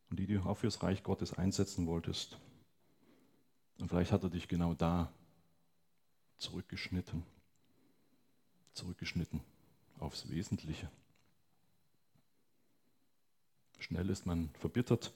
[0.10, 2.40] und die du auch fürs Reich Gottes einsetzen wolltest.
[3.80, 5.12] Und vielleicht hat er dich genau da
[6.38, 7.24] zurückgeschnitten,
[8.74, 9.42] zurückgeschnitten
[10.00, 10.90] aufs Wesentliche.
[13.80, 15.14] Schnell ist man verbittert,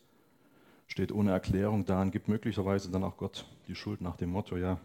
[0.90, 4.58] steht ohne Erklärung da und gibt möglicherweise dann auch Gott die Schuld nach dem Motto,
[4.58, 4.80] ja,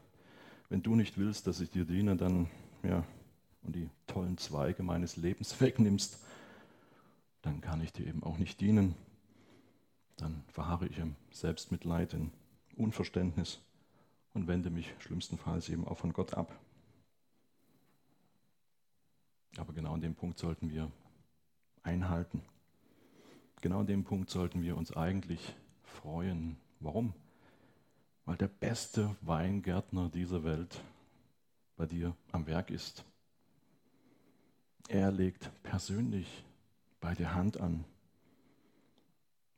[0.69, 2.49] wenn du nicht willst, dass ich dir diene, dann,
[2.83, 3.05] ja,
[3.63, 6.23] und die tollen Zweige meines Lebens wegnimmst,
[7.43, 8.95] dann kann ich dir eben auch nicht dienen.
[10.17, 12.31] Dann verharre ich im Selbstmitleid, in
[12.77, 13.61] Unverständnis
[14.35, 16.55] und wende mich schlimmstenfalls eben auch von Gott ab.
[19.57, 20.91] Aber genau an dem Punkt sollten wir
[21.83, 22.43] einhalten.
[23.61, 25.55] Genau an dem Punkt sollten wir uns eigentlich
[25.95, 26.57] freuen.
[26.81, 27.15] Warum?
[28.25, 30.83] Weil der beste Weingärtner dieser Welt
[31.77, 33.05] bei dir am Werk ist.
[34.89, 36.45] Er legt persönlich
[37.01, 37.85] bei dir Hand an.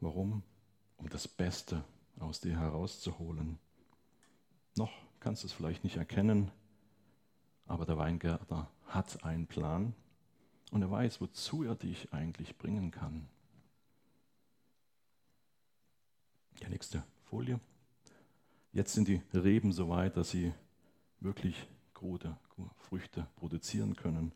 [0.01, 0.43] Warum?
[0.97, 1.85] Um das Beste
[2.19, 3.59] aus dir herauszuholen.
[4.77, 6.51] Noch kannst du es vielleicht nicht erkennen,
[7.67, 9.95] aber der Weingärtner hat einen Plan
[10.71, 13.29] und er weiß, wozu er dich eigentlich bringen kann.
[16.63, 17.61] Die nächste Folie.
[18.73, 20.53] Jetzt sind die Reben so weit, dass sie
[21.21, 22.37] wirklich gute
[22.79, 24.33] Früchte produzieren können.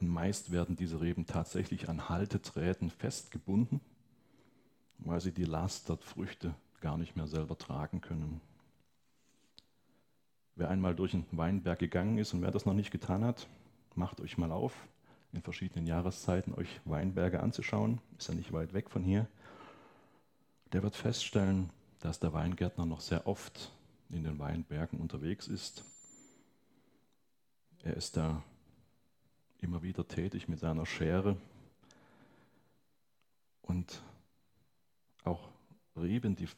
[0.00, 3.80] Und meist werden diese Reben tatsächlich an Halteträten festgebunden,
[4.98, 8.40] weil sie die Last der Früchte gar nicht mehr selber tragen können.
[10.54, 13.46] Wer einmal durch einen Weinberg gegangen ist und wer das noch nicht getan hat,
[13.94, 14.74] macht euch mal auf,
[15.32, 18.00] in verschiedenen Jahreszeiten euch Weinberge anzuschauen.
[18.18, 19.28] Ist ja nicht weit weg von hier.
[20.72, 23.72] Der wird feststellen, dass der Weingärtner noch sehr oft
[24.10, 25.84] in den Weinbergen unterwegs ist.
[27.82, 28.42] Er ist da
[29.60, 31.36] immer wieder tätig mit seiner Schere
[33.62, 34.02] und
[35.24, 35.48] auch
[35.96, 36.48] Reben, die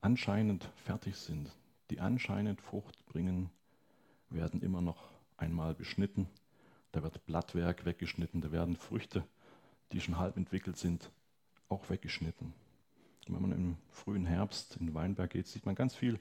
[0.00, 1.50] anscheinend fertig sind,
[1.90, 3.50] die anscheinend Frucht bringen,
[4.30, 6.28] werden immer noch einmal beschnitten.
[6.92, 9.24] Da wird Blattwerk weggeschnitten, da werden Früchte,
[9.92, 11.10] die schon halb entwickelt sind,
[11.68, 12.52] auch weggeschnitten.
[13.32, 16.18] Wenn man im frühen Herbst in den Weinberg geht, sieht man ganz viel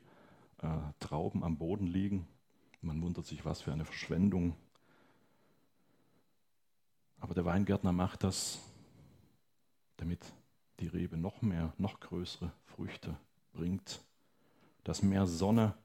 [0.62, 0.67] äh,
[1.00, 2.28] Trauben am Boden liegen.
[2.82, 4.56] Man wundert sich, was für eine Verschwendung
[7.19, 8.60] aber der Weingärtner macht das,
[9.98, 10.19] damit
[10.80, 13.15] die Rebe noch mehr, noch größere Früchte
[13.52, 14.02] bringt,
[14.84, 15.76] dass mehr Sonne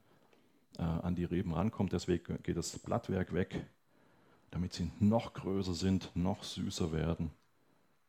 [0.78, 1.92] äh, an die Reben rankommt.
[1.92, 3.66] Deswegen geht das Blattwerk weg,
[4.50, 7.30] damit sie noch größer sind, noch süßer werden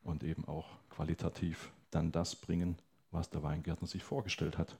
[0.02, 2.78] und eben auch qualitativ dann das bringen,
[3.16, 4.78] was der Weingärtner sich vorgestellt hat.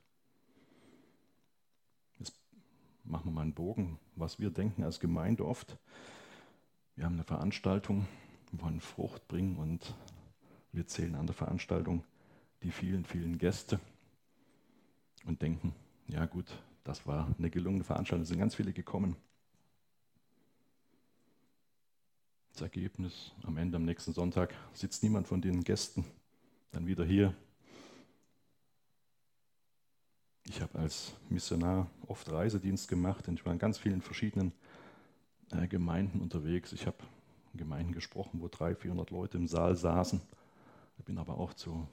[2.18, 2.34] Jetzt
[3.04, 5.78] machen wir mal einen Bogen, was wir denken als Gemeinde oft.
[6.96, 8.06] Wir haben eine Veranstaltung,
[8.52, 9.94] wollen Frucht bringen und
[10.72, 12.04] wir zählen an der Veranstaltung
[12.62, 13.80] die vielen, vielen Gäste
[15.24, 15.74] und denken,
[16.06, 19.16] ja gut, das war eine gelungene Veranstaltung, es sind ganz viele gekommen.
[22.52, 26.04] Das Ergebnis, am Ende, am nächsten Sonntag, sitzt niemand von den Gästen
[26.72, 27.34] dann wieder hier.
[30.48, 34.52] Ich habe als Missionar oft Reisedienst gemacht und ich war in ganz vielen verschiedenen
[35.50, 36.72] äh, Gemeinden unterwegs.
[36.72, 36.98] Ich habe
[37.54, 40.20] Gemeinden gesprochen, wo 300, 400 Leute im Saal saßen.
[40.98, 41.88] Ich bin aber auch zu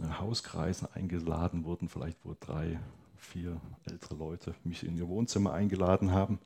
[0.00, 2.80] äh, Hauskreisen eingeladen worden, vielleicht wo drei,
[3.16, 6.40] vier ältere Leute mich in ihr Wohnzimmer eingeladen haben,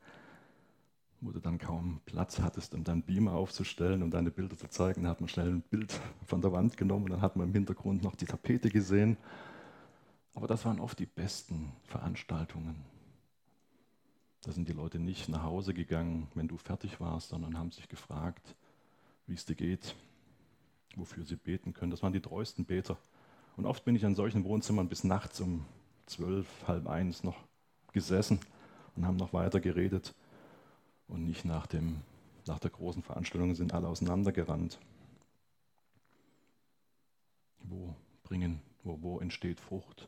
[1.19, 5.01] wo du dann kaum Platz hattest, um deinen Beamer aufzustellen und deine Bilder zu zeigen.
[5.01, 7.53] Dann hat man schnell ein Bild von der Wand genommen und dann hat man im
[7.53, 9.17] Hintergrund noch die Tapete gesehen.
[10.39, 12.77] Aber das waren oft die besten Veranstaltungen.
[14.39, 17.89] Da sind die Leute nicht nach Hause gegangen, wenn du fertig warst, sondern haben sich
[17.89, 18.55] gefragt,
[19.27, 19.95] wie es dir geht,
[20.95, 21.91] wofür sie beten können.
[21.91, 22.97] Das waren die treuesten Beter.
[23.57, 25.65] Und oft bin ich an solchen Wohnzimmern bis nachts um
[26.05, 27.35] zwölf, halb eins noch
[27.91, 28.39] gesessen
[28.95, 30.15] und haben noch weiter geredet.
[31.09, 31.97] Und nicht nach, dem,
[32.47, 34.79] nach der großen Veranstaltung sind alle auseinandergerannt.
[37.59, 40.07] Wo bringen, wo, wo entsteht Frucht?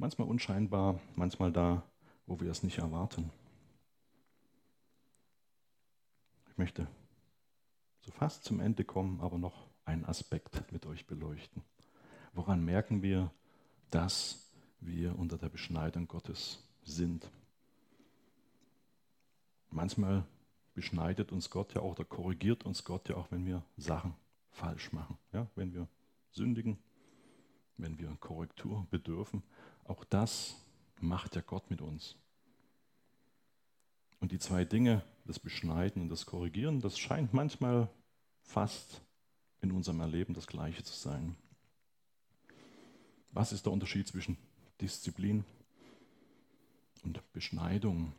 [0.00, 1.82] Manchmal unscheinbar, manchmal da,
[2.26, 3.32] wo wir es nicht erwarten.
[6.50, 6.86] Ich möchte
[8.02, 11.64] so fast zum Ende kommen, aber noch einen Aspekt mit euch beleuchten.
[12.32, 13.32] Woran merken wir,
[13.90, 17.28] dass wir unter der Beschneidung Gottes sind?
[19.70, 20.24] Manchmal
[20.74, 24.14] beschneidet uns Gott ja auch oder korrigiert uns Gott ja auch, wenn wir Sachen
[24.52, 25.18] falsch machen.
[25.32, 25.88] Ja, wenn wir
[26.30, 26.78] sündigen,
[27.76, 29.42] wenn wir Korrektur bedürfen.
[29.88, 30.54] Auch das
[31.00, 32.14] macht ja Gott mit uns.
[34.20, 37.88] Und die zwei Dinge, das Beschneiden und das Korrigieren, das scheint manchmal
[38.42, 39.00] fast
[39.60, 41.36] in unserem Erleben das Gleiche zu sein.
[43.32, 44.36] Was ist der Unterschied zwischen
[44.80, 45.44] Disziplin
[47.02, 48.12] und Beschneidung?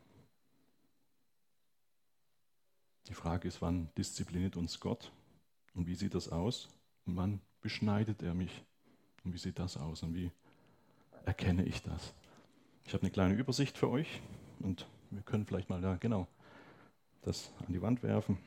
[3.08, 5.12] Die Frage ist, wann diszipliniert uns Gott
[5.74, 6.68] und wie sieht das aus?
[7.06, 8.64] Und wann beschneidet er mich?
[9.24, 10.02] Und wie sieht das aus?
[10.02, 10.30] Und wie
[11.24, 12.14] erkenne ich das?
[12.84, 14.20] Ich habe eine kleine Übersicht für euch
[14.60, 16.26] und wir können vielleicht mal da genau
[17.22, 18.38] das an die Wand werfen.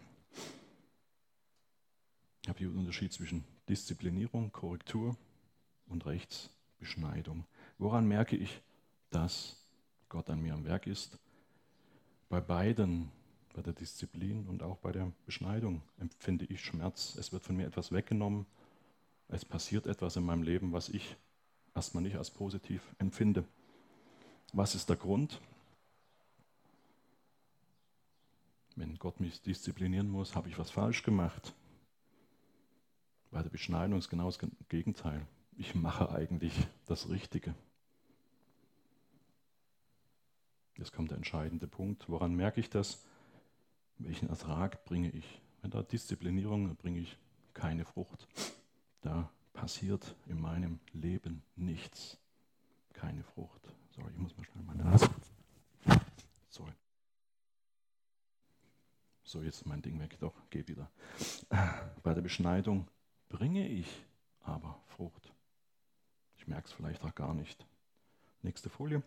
[2.42, 5.16] Ich habe hier den Unterschied zwischen Disziplinierung, Korrektur
[5.88, 7.46] und Rechtsbeschneidung.
[7.78, 8.62] Woran merke ich,
[9.12, 9.64] dass
[10.10, 11.18] Gott an mir am Werk ist?
[12.30, 13.12] Bei beiden
[13.54, 17.16] bei der Disziplin und auch bei der Beschneidung empfinde ich Schmerz.
[17.16, 18.46] Es wird von mir etwas weggenommen.
[19.30, 21.16] Es passiert etwas in meinem Leben, was ich
[21.76, 23.44] erstmal nicht als positiv empfinde.
[24.54, 25.40] Was ist der Grund?
[28.76, 31.54] Wenn Gott mich disziplinieren muss, habe ich was falsch gemacht.
[33.32, 35.26] Bei der Beschneidung ist genau das Gegenteil.
[35.58, 36.54] Ich mache eigentlich
[36.86, 37.56] das Richtige.
[40.78, 42.10] Jetzt kommt der entscheidende Punkt.
[42.10, 43.04] Woran merke ich das?
[43.98, 45.42] welchen Ertrag bringe ich?
[45.62, 47.18] Wenn da Disziplinierung bringe ich
[47.54, 48.28] keine Frucht.
[49.02, 52.18] Da passiert in meinem Leben nichts.
[52.94, 53.62] Keine Frucht.
[53.96, 55.10] Sorry, ich muss mal schnell meine Nase.
[56.50, 56.72] Sorry.
[59.24, 60.18] So, jetzt ist mein Ding weg.
[60.20, 60.90] Doch, geht wieder.
[62.04, 62.88] Bei der Beschneidung
[63.30, 63.88] bringe ich
[64.42, 65.32] aber Frucht.
[66.38, 67.66] Ich merke es vielleicht auch gar nicht.
[68.42, 69.02] Nächste Folie.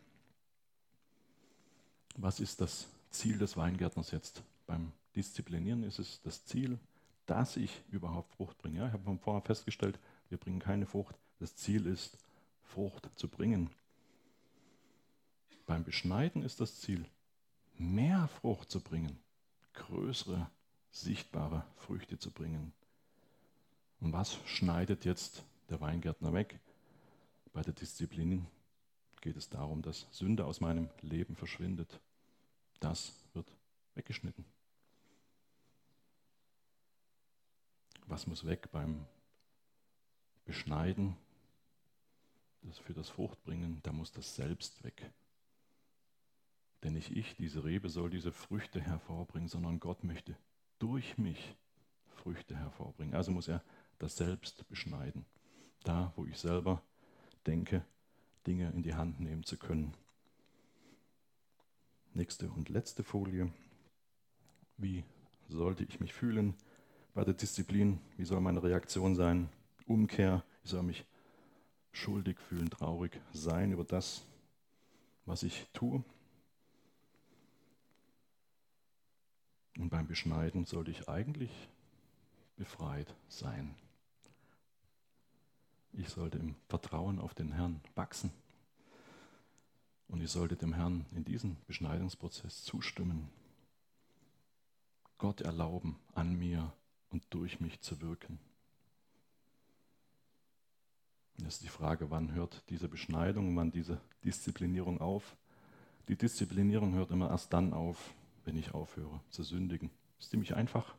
[2.16, 4.42] Was ist das Ziel des Weingärtners jetzt?
[4.66, 6.78] beim Disziplinieren ist es das Ziel,
[7.24, 8.78] dass ich überhaupt Frucht bringe.
[8.78, 11.16] Ja, ich habe vorher festgestellt, wir bringen keine Frucht.
[11.38, 12.18] Das Ziel ist,
[12.62, 13.70] Frucht zu bringen.
[15.66, 17.04] Beim Beschneiden ist das Ziel,
[17.78, 19.18] mehr Frucht zu bringen,
[19.74, 20.50] größere,
[20.90, 22.72] sichtbare Früchte zu bringen.
[24.00, 26.60] Und was schneidet jetzt der Weingärtner weg?
[27.52, 28.46] Bei der Disziplin
[29.20, 32.00] geht es darum, dass Sünde aus meinem Leben verschwindet.
[32.80, 33.50] Das wird
[33.94, 34.44] weggeschnitten.
[38.06, 39.04] Was muss weg beim
[40.46, 41.16] Beschneiden?
[42.62, 45.12] Das für das Fruchtbringen, da muss das Selbst weg.
[46.82, 50.36] Denn nicht ich, diese Rebe, soll diese Früchte hervorbringen, sondern Gott möchte
[50.78, 51.54] durch mich
[52.16, 53.14] Früchte hervorbringen.
[53.14, 53.62] Also muss er
[53.98, 55.26] das Selbst beschneiden.
[55.84, 56.82] Da, wo ich selber
[57.46, 57.84] denke,
[58.46, 59.94] Dinge in die Hand nehmen zu können.
[62.14, 63.52] Nächste und letzte Folie.
[64.76, 65.04] Wie
[65.48, 66.54] sollte ich mich fühlen,
[67.14, 69.48] bei der Disziplin, wie soll meine Reaktion sein?
[69.86, 71.04] Umkehr, ich soll mich
[71.92, 74.26] schuldig fühlen, traurig sein über das,
[75.24, 76.04] was ich tue.
[79.78, 81.50] Und beim Beschneiden sollte ich eigentlich
[82.56, 83.74] befreit sein.
[85.92, 88.30] Ich sollte im Vertrauen auf den Herrn wachsen.
[90.08, 93.28] Und ich sollte dem Herrn in diesem Beschneidungsprozess zustimmen.
[95.18, 96.72] Gott erlauben, an mir
[97.10, 98.38] und durch mich zu wirken.
[101.38, 105.36] Das ist die Frage, wann hört diese Beschneidung, wann diese Disziplinierung auf?
[106.08, 109.90] Die Disziplinierung hört immer erst dann auf, wenn ich aufhöre zu sündigen.
[110.18, 110.94] Ist ziemlich einfach.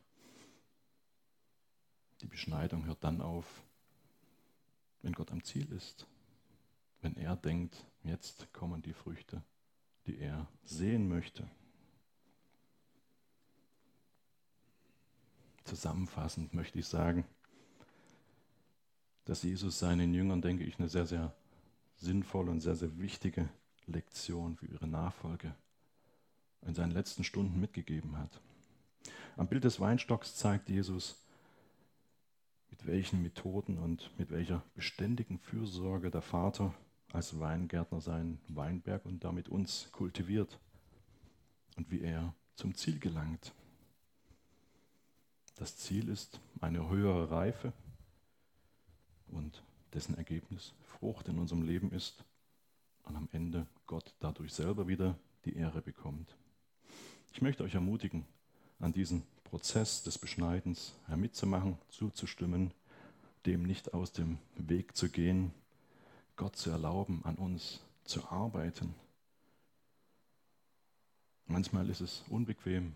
[2.20, 3.62] Die Beschneidung hört dann auf,
[5.02, 6.06] wenn Gott am Ziel ist.
[7.00, 9.42] Wenn er denkt, jetzt kommen die Früchte,
[10.06, 11.48] die er sehen möchte.
[15.64, 17.24] Zusammenfassend möchte ich sagen,
[19.28, 21.34] dass Jesus seinen Jüngern, denke ich, eine sehr, sehr
[21.96, 23.50] sinnvolle und sehr, sehr wichtige
[23.86, 25.54] Lektion für ihre Nachfolge
[26.66, 28.40] in seinen letzten Stunden mitgegeben hat.
[29.36, 31.22] Am Bild des Weinstocks zeigt Jesus,
[32.70, 36.72] mit welchen Methoden und mit welcher beständigen Fürsorge der Vater
[37.12, 40.58] als Weingärtner seinen Weinberg und damit uns kultiviert
[41.76, 43.52] und wie er zum Ziel gelangt.
[45.56, 47.74] Das Ziel ist eine höhere Reife
[49.32, 49.62] und
[49.94, 52.24] dessen Ergebnis Frucht in unserem Leben ist.
[53.04, 56.36] Und am Ende Gott dadurch selber wieder die Ehre bekommt.
[57.32, 58.26] Ich möchte euch ermutigen,
[58.80, 62.72] an diesen Prozess des Beschneidens mitzumachen, zuzustimmen,
[63.46, 65.52] dem nicht aus dem Weg zu gehen,
[66.36, 68.94] Gott zu erlauben, an uns zu arbeiten.
[71.46, 72.94] Manchmal ist es unbequem,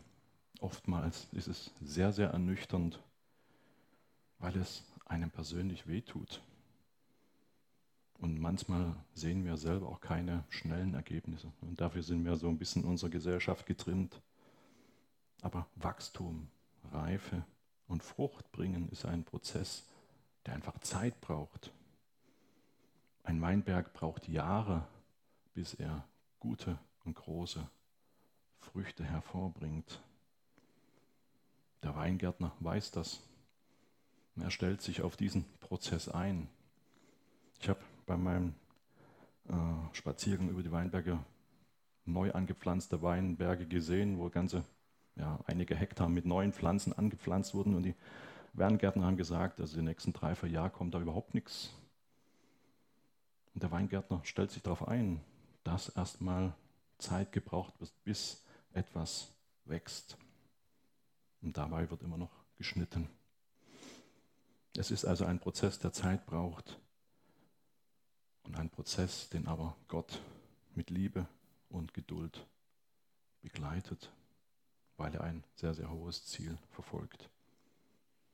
[0.60, 3.00] oftmals ist es sehr, sehr ernüchternd,
[4.38, 6.42] weil es einem persönlich wehtut.
[8.18, 11.50] Und manchmal sehen wir selber auch keine schnellen Ergebnisse.
[11.60, 14.20] Und dafür sind wir so ein bisschen in unserer Gesellschaft getrimmt.
[15.40, 16.48] Aber Wachstum,
[16.92, 17.44] Reife
[17.88, 19.84] und Frucht bringen ist ein Prozess,
[20.46, 21.72] der einfach Zeit braucht.
[23.24, 24.86] Ein Weinberg braucht Jahre,
[25.54, 26.04] bis er
[26.38, 27.68] gute und große
[28.60, 30.00] Früchte hervorbringt.
[31.82, 33.20] Der Weingärtner weiß das.
[34.36, 36.48] Er stellt sich auf diesen Prozess ein.
[37.60, 38.54] Ich habe bei meinem
[39.48, 39.54] äh,
[39.92, 41.18] Spaziergang über die Weinberge
[42.04, 44.64] neu angepflanzte Weinberge gesehen, wo ganze
[45.16, 47.94] ja, einige Hektar mit neuen Pflanzen angepflanzt wurden und die
[48.54, 51.70] Weingärtner haben gesagt, also die nächsten drei, vier Jahre kommt da überhaupt nichts.
[53.54, 55.20] Und der Weingärtner stellt sich darauf ein,
[55.64, 56.54] dass erstmal
[56.98, 59.32] Zeit gebraucht wird, bis etwas
[59.64, 60.16] wächst.
[61.42, 63.08] Und dabei wird immer noch geschnitten.
[64.76, 66.78] Es ist also ein Prozess, der Zeit braucht
[68.44, 70.22] und ein Prozess, den aber Gott
[70.74, 71.28] mit Liebe
[71.68, 72.46] und Geduld
[73.42, 74.10] begleitet,
[74.96, 77.28] weil er ein sehr, sehr hohes Ziel verfolgt.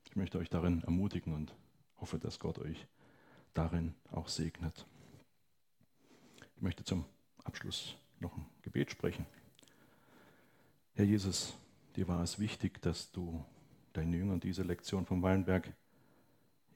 [0.04, 1.54] Ich möchte euch darin ermutigen und
[2.00, 2.86] hoffe, dass Gott euch
[3.52, 4.86] darin auch segnet.
[6.56, 7.04] Ich möchte zum
[7.44, 9.26] Abschluss noch ein Gebet sprechen.
[10.94, 11.56] Herr Jesus,
[11.96, 13.44] dir war es wichtig, dass du
[13.92, 15.72] deinen Jüngern diese Lektion vom Weinberg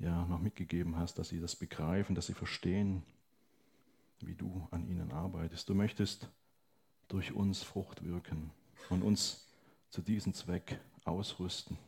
[0.03, 3.03] ja noch mitgegeben hast, dass sie das begreifen, dass sie verstehen,
[4.21, 5.69] wie du an ihnen arbeitest.
[5.69, 6.29] Du möchtest
[7.09, 8.51] durch uns Frucht wirken
[8.91, 9.49] und uns
[9.91, 11.79] zu diesem Zweck ausrüsten.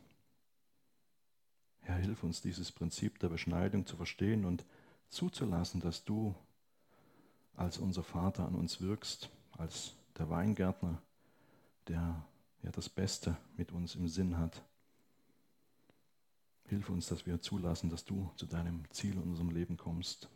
[1.81, 4.65] Herr, hilf uns, dieses Prinzip der Beschneidung zu verstehen und
[5.09, 6.33] zuzulassen, dass du
[7.55, 11.01] als unser Vater an uns wirkst, als der Weingärtner,
[11.87, 12.25] der
[12.63, 14.63] ja das Beste mit uns im Sinn hat.
[16.67, 20.29] Hilf uns, dass wir zulassen, dass du zu deinem Ziel in unserem Leben kommst.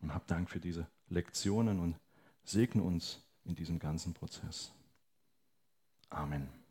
[0.00, 1.96] Und hab Dank für diese Lektionen und
[2.44, 4.72] segne uns in diesem ganzen Prozess.
[6.10, 6.63] Amen.